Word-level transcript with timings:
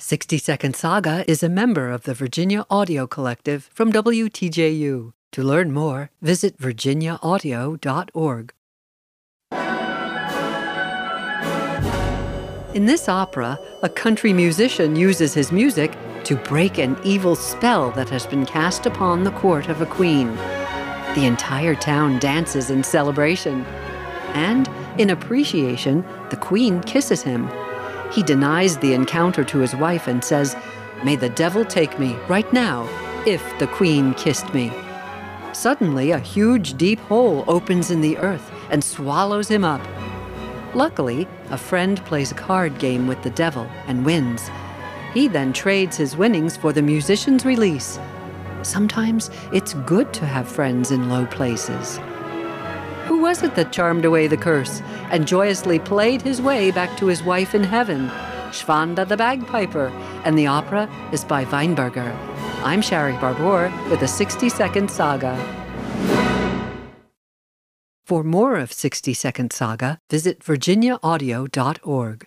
60 0.00 0.38
Second 0.38 0.76
Saga 0.76 1.24
is 1.28 1.42
a 1.42 1.48
member 1.48 1.90
of 1.90 2.04
the 2.04 2.14
Virginia 2.14 2.64
Audio 2.70 3.04
Collective 3.08 3.68
from 3.74 3.92
WTJU. 3.92 5.12
To 5.32 5.42
learn 5.42 5.72
more, 5.72 6.10
visit 6.22 6.56
virginiaaudio.org. 6.56 8.52
In 12.74 12.86
this 12.86 13.08
opera, 13.08 13.58
a 13.82 13.88
country 13.88 14.32
musician 14.32 14.94
uses 14.94 15.34
his 15.34 15.50
music 15.50 15.96
to 16.22 16.36
break 16.36 16.78
an 16.78 16.96
evil 17.02 17.34
spell 17.34 17.90
that 17.90 18.08
has 18.08 18.24
been 18.24 18.46
cast 18.46 18.86
upon 18.86 19.24
the 19.24 19.32
court 19.32 19.68
of 19.68 19.80
a 19.80 19.86
queen. 19.86 20.36
The 21.16 21.24
entire 21.26 21.74
town 21.74 22.20
dances 22.20 22.70
in 22.70 22.84
celebration. 22.84 23.64
And, 24.34 24.68
in 24.96 25.10
appreciation, 25.10 26.04
the 26.30 26.36
queen 26.36 26.82
kisses 26.82 27.22
him. 27.22 27.50
He 28.10 28.22
denies 28.22 28.78
the 28.78 28.94
encounter 28.94 29.44
to 29.44 29.58
his 29.58 29.74
wife 29.74 30.08
and 30.08 30.24
says, 30.24 30.56
May 31.04 31.16
the 31.16 31.28
devil 31.28 31.64
take 31.64 31.98
me 31.98 32.14
right 32.28 32.50
now, 32.52 32.88
if 33.26 33.42
the 33.58 33.66
queen 33.66 34.14
kissed 34.14 34.52
me. 34.54 34.72
Suddenly, 35.52 36.12
a 36.12 36.18
huge 36.18 36.74
deep 36.74 37.00
hole 37.00 37.44
opens 37.48 37.90
in 37.90 38.00
the 38.00 38.16
earth 38.18 38.50
and 38.70 38.82
swallows 38.82 39.48
him 39.48 39.64
up. 39.64 39.80
Luckily, 40.74 41.26
a 41.50 41.58
friend 41.58 42.04
plays 42.04 42.30
a 42.30 42.34
card 42.34 42.78
game 42.78 43.06
with 43.06 43.22
the 43.22 43.30
devil 43.30 43.68
and 43.86 44.04
wins. 44.04 44.50
He 45.14 45.28
then 45.28 45.52
trades 45.52 45.96
his 45.96 46.16
winnings 46.16 46.56
for 46.56 46.72
the 46.72 46.82
musician's 46.82 47.44
release. 47.44 47.98
Sometimes 48.62 49.30
it's 49.52 49.74
good 49.74 50.12
to 50.14 50.26
have 50.26 50.48
friends 50.48 50.90
in 50.90 51.08
low 51.08 51.26
places. 51.26 51.98
Who 53.08 53.22
was 53.22 53.42
it 53.42 53.54
that 53.54 53.72
charmed 53.72 54.04
away 54.04 54.26
the 54.26 54.36
curse 54.36 54.82
and 55.10 55.26
joyously 55.26 55.78
played 55.78 56.20
his 56.20 56.42
way 56.42 56.70
back 56.70 56.94
to 56.98 57.06
his 57.06 57.22
wife 57.22 57.54
in 57.54 57.64
heaven? 57.64 58.10
Schwanda 58.50 59.08
the 59.08 59.16
Bagpiper, 59.16 59.88
and 60.26 60.38
the 60.38 60.46
opera 60.46 60.90
is 61.10 61.24
by 61.24 61.46
Weinberger. 61.46 62.14
I'm 62.62 62.82
Shari 62.82 63.14
Barbour 63.14 63.72
with 63.88 64.02
a 64.02 64.08
60 64.08 64.50
Second 64.50 64.90
Saga. 64.90 65.34
For 68.04 68.22
more 68.22 68.56
of 68.56 68.74
60 68.74 69.14
Second 69.14 69.54
Saga, 69.54 69.98
visit 70.10 70.40
virginiaaudio.org. 70.40 72.26